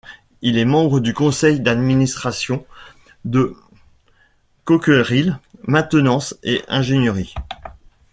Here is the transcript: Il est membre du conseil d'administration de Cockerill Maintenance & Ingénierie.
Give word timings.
Il 0.41 0.57
est 0.57 0.65
membre 0.65 0.99
du 0.99 1.13
conseil 1.13 1.59
d'administration 1.59 2.65
de 3.23 3.55
Cockerill 4.63 5.37
Maintenance 5.67 6.35
& 6.53 6.67
Ingénierie. 6.67 7.35